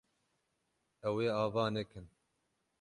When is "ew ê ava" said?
1.07-1.63